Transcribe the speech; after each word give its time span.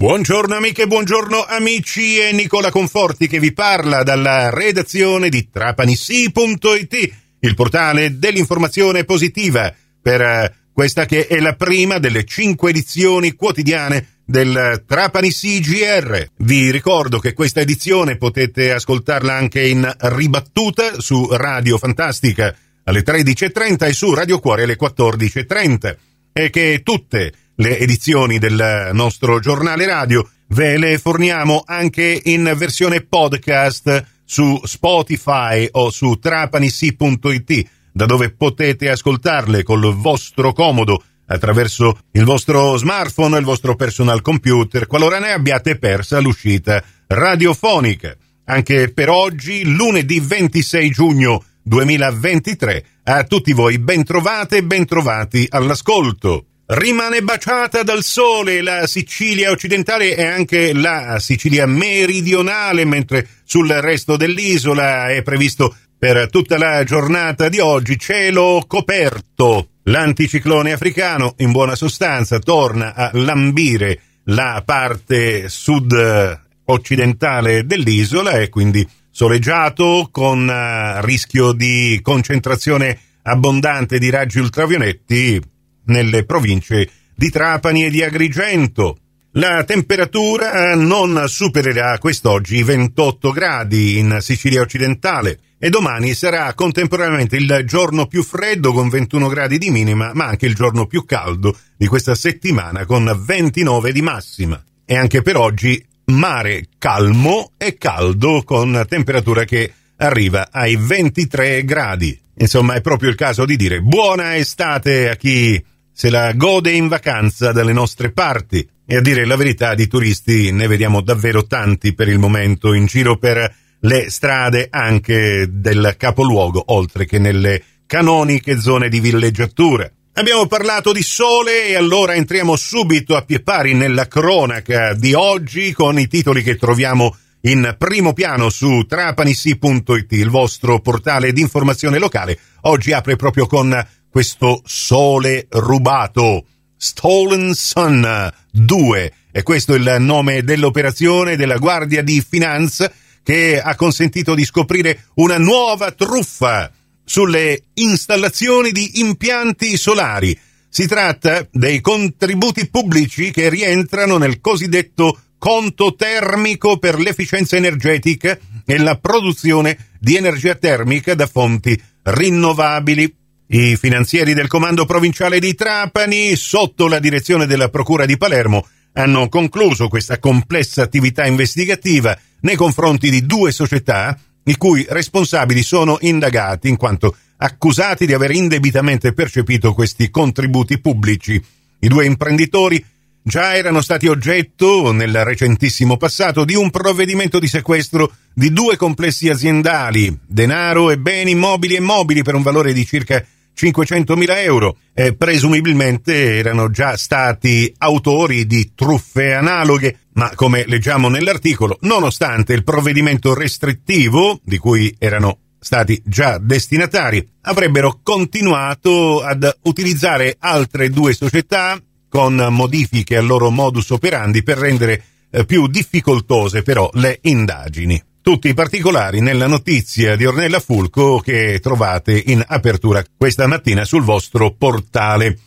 Buongiorno 0.00 0.54
amiche, 0.54 0.86
buongiorno 0.86 1.44
amici, 1.44 2.16
è 2.16 2.32
Nicola 2.32 2.70
Conforti 2.70 3.28
che 3.28 3.38
vi 3.38 3.52
parla 3.52 4.02
dalla 4.02 4.48
redazione 4.48 5.28
di 5.28 5.50
trapanissi.it, 5.50 7.14
il 7.40 7.54
portale 7.54 8.18
dell'informazione 8.18 9.04
positiva 9.04 9.70
per 10.00 10.22
eh, 10.22 10.54
questa 10.72 11.04
che 11.04 11.26
è 11.26 11.38
la 11.38 11.54
prima 11.54 11.98
delle 11.98 12.24
cinque 12.24 12.70
edizioni 12.70 13.34
quotidiane 13.34 14.20
del 14.24 14.84
Trapani 14.86 15.30
CGR. 15.30 16.28
Vi 16.34 16.70
ricordo 16.70 17.18
che 17.18 17.34
questa 17.34 17.60
edizione 17.60 18.16
potete 18.16 18.72
ascoltarla 18.72 19.34
anche 19.34 19.68
in 19.68 19.86
ribattuta 19.98 20.98
su 20.98 21.28
Radio 21.30 21.76
Fantastica 21.76 22.56
alle 22.84 23.02
13.30 23.02 23.86
e 23.88 23.92
su 23.92 24.14
Radio 24.14 24.38
Cuore 24.38 24.62
alle 24.62 24.78
14.30 24.80 25.96
e 26.32 26.48
che 26.48 26.80
tutte 26.82 27.34
le 27.60 27.78
edizioni 27.78 28.38
del 28.38 28.90
nostro 28.92 29.38
giornale 29.38 29.84
radio 29.84 30.26
ve 30.48 30.78
le 30.78 30.96
forniamo 30.96 31.62
anche 31.66 32.20
in 32.24 32.50
versione 32.56 33.02
podcast 33.02 34.04
su 34.24 34.58
Spotify 34.64 35.68
o 35.72 35.90
su 35.90 36.18
trapanissi.it 36.18 37.70
da 37.92 38.06
dove 38.06 38.30
potete 38.30 38.88
ascoltarle 38.88 39.62
col 39.62 39.94
vostro 39.94 40.54
comodo 40.54 41.02
attraverso 41.26 41.98
il 42.12 42.24
vostro 42.24 42.76
smartphone 42.76 43.38
il 43.38 43.44
vostro 43.44 43.76
personal 43.76 44.22
computer 44.22 44.86
qualora 44.86 45.18
ne 45.18 45.32
abbiate 45.32 45.76
persa 45.76 46.18
l'uscita 46.18 46.82
radiofonica. 47.08 48.16
Anche 48.46 48.90
per 48.90 49.10
oggi, 49.10 49.64
lunedì 49.64 50.18
26 50.18 50.90
giugno 50.90 51.44
2023, 51.62 52.84
a 53.04 53.22
tutti 53.24 53.52
voi 53.52 53.78
bentrovate 53.78 54.56
e 54.56 54.64
bentrovati 54.64 55.46
all'ascolto. 55.50 56.46
Rimane 56.72 57.20
baciata 57.22 57.82
dal 57.82 58.04
sole 58.04 58.62
la 58.62 58.86
Sicilia 58.86 59.50
occidentale 59.50 60.14
e 60.14 60.24
anche 60.24 60.72
la 60.72 61.18
Sicilia 61.18 61.66
meridionale, 61.66 62.84
mentre 62.84 63.26
sul 63.42 63.68
resto 63.68 64.16
dell'isola 64.16 65.08
è 65.08 65.20
previsto 65.22 65.74
per 65.98 66.30
tutta 66.30 66.58
la 66.58 66.84
giornata 66.84 67.48
di 67.48 67.58
oggi 67.58 67.98
cielo 67.98 68.62
coperto. 68.68 69.70
L'anticiclone 69.82 70.70
africano, 70.70 71.34
in 71.38 71.50
buona 71.50 71.74
sostanza, 71.74 72.38
torna 72.38 72.94
a 72.94 73.10
lambire 73.14 74.00
la 74.26 74.62
parte 74.64 75.48
sud 75.48 76.40
occidentale 76.66 77.66
dell'isola 77.66 78.38
e 78.38 78.48
quindi 78.48 78.88
soleggiato 79.10 80.08
con 80.12 80.46
uh, 80.46 81.04
rischio 81.04 81.50
di 81.50 81.98
concentrazione 82.00 82.96
abbondante 83.22 83.98
di 83.98 84.08
raggi 84.08 84.38
ultravioletti 84.38 85.58
nelle 85.84 86.24
province 86.24 86.88
di 87.14 87.30
Trapani 87.30 87.84
e 87.84 87.90
di 87.90 88.02
Agrigento. 88.02 88.98
La 89.34 89.62
temperatura 89.64 90.74
non 90.74 91.24
supererà 91.28 91.98
quest'oggi 91.98 92.56
i 92.56 92.62
28 92.64 93.30
gradi 93.30 93.98
in 93.98 94.18
Sicilia 94.20 94.60
occidentale 94.60 95.38
e 95.62 95.68
domani 95.68 96.14
sarà 96.14 96.52
contemporaneamente 96.54 97.36
il 97.36 97.62
giorno 97.66 98.06
più 98.06 98.22
freddo 98.22 98.72
con 98.72 98.88
21 98.88 99.28
gradi 99.28 99.58
di 99.58 99.70
minima, 99.70 100.12
ma 100.14 100.24
anche 100.26 100.46
il 100.46 100.54
giorno 100.54 100.86
più 100.86 101.04
caldo 101.04 101.56
di 101.76 101.86
questa 101.86 102.14
settimana 102.14 102.86
con 102.86 103.22
29 103.24 103.92
di 103.92 104.00
massima. 104.00 104.60
E 104.86 104.96
anche 104.96 105.20
per 105.20 105.36
oggi 105.36 105.86
mare 106.06 106.68
calmo 106.78 107.52
e 107.58 107.76
caldo 107.76 108.42
con 108.42 108.84
temperatura 108.88 109.44
che 109.44 109.72
arriva 109.98 110.48
ai 110.50 110.76
23 110.76 111.64
gradi. 111.64 112.18
Insomma, 112.40 112.72
è 112.74 112.80
proprio 112.80 113.10
il 113.10 113.16
caso 113.16 113.44
di 113.44 113.54
dire 113.56 113.82
buona 113.82 114.36
estate 114.36 115.10
a 115.10 115.16
chi 115.16 115.62
se 115.92 116.08
la 116.08 116.32
gode 116.32 116.70
in 116.70 116.88
vacanza 116.88 117.52
dalle 117.52 117.74
nostre 117.74 118.12
parti. 118.12 118.66
E 118.86 118.96
a 118.96 119.00
dire 119.02 119.26
la 119.26 119.36
verità, 119.36 119.74
di 119.74 119.86
turisti 119.86 120.50
ne 120.50 120.66
vediamo 120.66 121.02
davvero 121.02 121.46
tanti 121.46 121.94
per 121.94 122.08
il 122.08 122.18
momento 122.18 122.72
in 122.72 122.86
giro 122.86 123.18
per 123.18 123.54
le 123.80 124.10
strade 124.10 124.68
anche 124.70 125.48
del 125.50 125.94
capoluogo, 125.98 126.64
oltre 126.68 127.04
che 127.04 127.18
nelle 127.18 127.62
canoniche 127.86 128.58
zone 128.58 128.88
di 128.88 129.00
villeggiatura. 129.00 129.90
Abbiamo 130.14 130.46
parlato 130.46 130.92
di 130.92 131.02
sole 131.02 131.66
e 131.66 131.76
allora 131.76 132.14
entriamo 132.14 132.56
subito 132.56 133.16
a 133.16 133.22
pie 133.22 133.40
pari 133.40 133.74
nella 133.74 134.08
cronaca 134.08 134.94
di 134.94 135.12
oggi 135.12 135.72
con 135.72 135.98
i 135.98 136.08
titoli 136.08 136.42
che 136.42 136.56
troviamo 136.56 137.14
in 137.42 137.74
primo 137.78 138.12
piano 138.12 138.50
su 138.50 138.84
trapanissi.it, 138.86 140.12
il 140.12 140.28
vostro 140.28 140.80
portale 140.80 141.32
di 141.32 141.40
informazione 141.40 141.98
locale. 141.98 142.38
Oggi 142.62 142.92
apre 142.92 143.16
proprio 143.16 143.46
con 143.46 143.86
questo 144.10 144.62
sole 144.64 145.46
rubato. 145.50 146.44
Stolen 146.76 147.54
Sun 147.54 148.32
2. 148.50 149.12
E 149.32 149.42
questo 149.42 149.74
è 149.74 149.78
il 149.78 149.96
nome 150.00 150.42
dell'operazione 150.42 151.36
della 151.36 151.56
Guardia 151.56 152.02
di 152.02 152.24
Finanza 152.26 152.90
che 153.22 153.60
ha 153.60 153.74
consentito 153.74 154.34
di 154.34 154.44
scoprire 154.44 155.04
una 155.14 155.38
nuova 155.38 155.92
truffa 155.92 156.70
sulle 157.04 157.62
installazioni 157.74 158.72
di 158.72 159.00
impianti 159.00 159.76
solari. 159.76 160.38
Si 160.68 160.86
tratta 160.86 161.46
dei 161.50 161.80
contributi 161.80 162.68
pubblici 162.68 163.30
che 163.30 163.48
rientrano 163.48 164.18
nel 164.18 164.40
cosiddetto 164.40 165.18
conto 165.40 165.94
termico 165.94 166.76
per 166.76 167.00
l'efficienza 167.00 167.56
energetica 167.56 168.38
e 168.66 168.78
la 168.78 168.98
produzione 168.98 169.76
di 169.98 170.14
energia 170.14 170.54
termica 170.54 171.14
da 171.14 171.26
fonti 171.26 171.80
rinnovabili. 172.02 173.16
I 173.46 173.74
finanzieri 173.76 174.34
del 174.34 174.48
comando 174.48 174.84
provinciale 174.84 175.40
di 175.40 175.54
Trapani, 175.54 176.36
sotto 176.36 176.86
la 176.88 177.00
direzione 177.00 177.46
della 177.46 177.70
Procura 177.70 178.04
di 178.04 178.18
Palermo, 178.18 178.68
hanno 178.92 179.28
concluso 179.30 179.88
questa 179.88 180.18
complessa 180.18 180.82
attività 180.82 181.26
investigativa 181.26 182.16
nei 182.42 182.54
confronti 182.54 183.08
di 183.08 183.24
due 183.24 183.50
società 183.50 184.16
i 184.44 184.56
cui 184.56 184.84
responsabili 184.88 185.62
sono 185.62 185.96
indagati 186.02 186.68
in 186.68 186.76
quanto 186.76 187.16
accusati 187.38 188.04
di 188.04 188.12
aver 188.12 188.32
indebitamente 188.32 189.14
percepito 189.14 189.72
questi 189.72 190.10
contributi 190.10 190.78
pubblici. 190.78 191.42
I 191.80 191.88
due 191.88 192.04
imprenditori 192.04 192.84
già 193.22 193.56
erano 193.56 193.80
stati 193.80 194.06
oggetto, 194.06 194.92
nel 194.92 195.24
recentissimo 195.24 195.96
passato, 195.96 196.44
di 196.44 196.54
un 196.54 196.70
provvedimento 196.70 197.38
di 197.38 197.48
sequestro 197.48 198.12
di 198.32 198.52
due 198.52 198.76
complessi 198.76 199.28
aziendali, 199.28 200.18
denaro 200.26 200.90
e 200.90 200.98
beni 200.98 201.34
mobili 201.34 201.74
e 201.74 201.80
mobili 201.80 202.22
per 202.22 202.34
un 202.34 202.42
valore 202.42 202.72
di 202.72 202.86
circa 202.86 203.22
500.000 203.56 204.42
euro. 204.42 204.76
Eh, 204.94 205.14
presumibilmente 205.14 206.38
erano 206.38 206.70
già 206.70 206.96
stati 206.96 207.72
autori 207.78 208.46
di 208.46 208.72
truffe 208.74 209.34
analoghe, 209.34 209.98
ma 210.14 210.32
come 210.34 210.64
leggiamo 210.66 211.08
nell'articolo, 211.08 211.78
nonostante 211.82 212.52
il 212.52 212.64
provvedimento 212.64 213.34
restrittivo 213.34 214.40
di 214.42 214.58
cui 214.58 214.94
erano 214.98 215.38
stati 215.60 216.00
già 216.06 216.38
destinatari, 216.38 217.26
avrebbero 217.42 218.00
continuato 218.02 219.20
ad 219.22 219.58
utilizzare 219.64 220.36
altre 220.38 220.88
due 220.88 221.12
società 221.12 221.78
con 222.10 222.34
modifiche 222.50 223.16
al 223.16 223.24
loro 223.24 223.48
modus 223.50 223.88
operandi 223.88 224.42
per 224.42 224.58
rendere 224.58 225.02
eh, 225.30 225.46
più 225.46 225.66
difficoltose 225.68 226.62
però 226.62 226.90
le 226.94 227.20
indagini. 227.22 228.02
Tutti 228.20 228.48
i 228.48 228.54
particolari 228.54 229.22
nella 229.22 229.46
notizia 229.46 230.14
di 230.14 230.26
Ornella 230.26 230.60
Fulco 230.60 231.20
che 231.20 231.58
trovate 231.62 232.22
in 232.26 232.44
apertura 232.46 233.02
questa 233.16 233.46
mattina 233.46 233.86
sul 233.86 234.02
vostro 234.02 234.52
portale. 234.52 235.38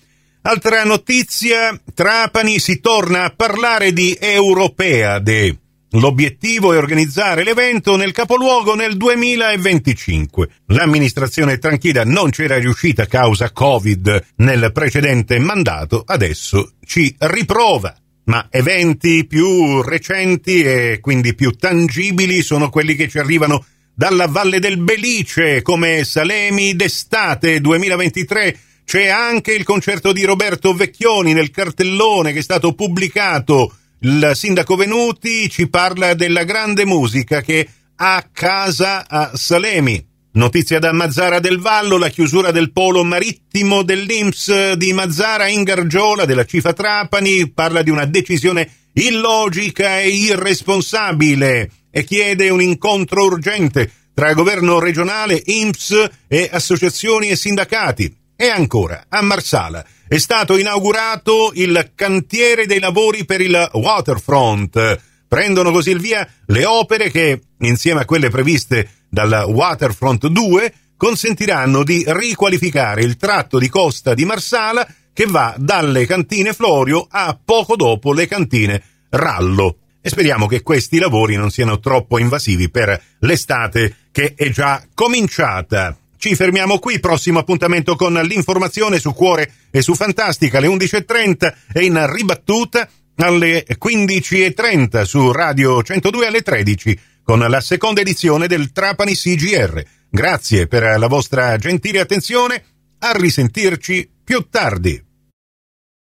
Altra 0.41 0.83
notizia, 0.83 1.79
Trapani 1.93 2.57
si 2.57 2.79
torna 2.79 3.25
a 3.25 3.33
parlare 3.35 3.93
di 3.93 4.17
Europeade. 4.19 5.62
L'obiettivo 5.95 6.73
è 6.73 6.77
organizzare 6.77 7.43
l'evento 7.43 7.95
nel 7.95 8.11
capoluogo 8.13 8.73
nel 8.73 8.97
2025. 8.97 10.49
L'amministrazione 10.67 11.59
tranquilla 11.59 12.03
non 12.03 12.31
c'era 12.31 12.57
riuscita 12.57 13.03
a 13.03 13.07
causa 13.07 13.51
Covid 13.51 14.25
nel 14.37 14.71
precedente 14.73 15.37
mandato, 15.37 16.03
adesso 16.05 16.73
ci 16.83 17.13
riprova 17.19 17.95
ma 18.25 18.47
eventi 18.49 19.27
più 19.27 19.81
recenti 19.81 20.63
e 20.63 20.99
quindi 21.01 21.35
più 21.35 21.51
tangibili 21.51 22.41
sono 22.41 22.69
quelli 22.69 22.95
che 22.95 23.07
ci 23.07 23.19
arrivano 23.19 23.65
dalla 23.93 24.27
Valle 24.27 24.59
del 24.59 24.77
Belice, 24.77 25.61
come 25.61 26.03
Salemi 26.05 26.75
d'estate 26.75 27.61
2023. 27.61 28.59
C'è 28.85 29.07
anche 29.07 29.53
il 29.53 29.63
concerto 29.63 30.11
di 30.11 30.23
Roberto 30.23 30.73
Vecchioni 30.73 31.33
nel 31.33 31.51
cartellone 31.51 32.33
che 32.33 32.39
è 32.39 32.43
stato 32.43 32.73
pubblicato. 32.73 33.75
Il 34.05 34.31
sindaco 34.33 34.75
Venuti 34.75 35.49
ci 35.49 35.69
parla 35.69 36.13
della 36.13 36.43
grande 36.43 36.83
musica 36.85 37.39
che 37.39 37.65
ha 37.95 38.27
casa 38.33 39.07
a 39.07 39.31
Salemi. 39.33 40.05
Notizia 40.33 40.77
da 40.77 40.91
Mazzara 40.91 41.39
del 41.39 41.57
Vallo, 41.57 41.97
la 41.97 42.09
chiusura 42.09 42.51
del 42.51 42.73
polo 42.73 43.05
marittimo 43.05 43.81
dell'Inps 43.81 44.73
di 44.73 44.91
Mazzara 44.91 45.47
in 45.47 45.63
Gargiola 45.63 46.25
della 46.25 46.43
Cifa 46.43 46.73
Trapani 46.73 47.49
parla 47.51 47.81
di 47.81 47.91
una 47.91 48.03
decisione 48.03 48.69
illogica 48.91 50.01
e 50.01 50.09
irresponsabile 50.09 51.71
e 51.89 52.03
chiede 52.03 52.49
un 52.49 52.61
incontro 52.61 53.23
urgente 53.23 53.89
tra 54.13 54.33
governo 54.33 54.79
regionale, 54.79 55.41
INPS 55.45 56.09
e 56.27 56.49
associazioni 56.51 57.29
e 57.29 57.37
sindacati. 57.37 58.22
E 58.35 58.47
ancora, 58.47 59.05
a 59.09 59.21
Marsala 59.21 59.85
è 60.07 60.17
stato 60.17 60.57
inaugurato 60.57 61.51
il 61.55 61.91
cantiere 61.95 62.65
dei 62.65 62.79
lavori 62.79 63.25
per 63.25 63.41
il 63.41 63.69
waterfront. 63.73 65.01
Prendono 65.27 65.71
così 65.71 65.91
il 65.91 65.99
via 65.99 66.27
le 66.47 66.65
opere 66.65 67.09
che, 67.09 67.41
insieme 67.59 68.01
a 68.01 68.05
quelle 68.05 68.29
previste 68.29 69.05
dal 69.09 69.45
Waterfront 69.47 70.27
2, 70.27 70.73
consentiranno 70.97 71.83
di 71.83 72.03
riqualificare 72.07 73.01
il 73.01 73.17
tratto 73.17 73.59
di 73.59 73.69
costa 73.69 74.13
di 74.13 74.25
Marsala 74.25 74.87
che 75.11 75.25
va 75.25 75.55
dalle 75.57 76.05
cantine 76.05 76.53
Florio 76.53 77.07
a 77.09 77.37
poco 77.43 77.75
dopo 77.75 78.13
le 78.13 78.27
cantine 78.27 78.81
Rallo. 79.09 79.77
E 80.01 80.09
speriamo 80.09 80.47
che 80.47 80.61
questi 80.61 80.99
lavori 80.99 81.35
non 81.35 81.49
siano 81.49 81.79
troppo 81.79 82.19
invasivi 82.19 82.69
per 82.69 83.01
l'estate 83.19 83.95
che 84.11 84.33
è 84.35 84.49
già 84.49 84.83
cominciata. 84.93 85.97
Ci 86.23 86.35
fermiamo 86.35 86.79
qui, 86.79 87.01
prossimo 87.01 87.39
appuntamento 87.39 87.97
con 87.97 88.13
l'informazione 88.13 88.97
su 88.97 89.11
Cuore 89.11 89.51
e 89.69 89.81
su 89.81 89.93
Fantastica 89.93 90.59
alle 90.59 90.67
11.30 90.67 91.53
e 91.73 91.83
in 91.83 92.01
ribattuta 92.09 92.87
alle 93.17 93.65
15.30 93.67 95.01
su 95.01 95.33
Radio 95.33 95.83
102 95.83 96.27
alle 96.27 96.41
13 96.41 96.99
con 97.23 97.39
la 97.39 97.59
seconda 97.59 97.99
edizione 97.99 98.47
del 98.47 98.71
Trapani 98.71 99.15
CGR. 99.15 99.83
Grazie 100.09 100.67
per 100.67 100.97
la 100.97 101.07
vostra 101.07 101.57
gentile 101.57 101.99
attenzione, 101.99 102.63
a 102.99 103.11
risentirci 103.11 104.09
più 104.23 104.47
tardi. 104.49 105.12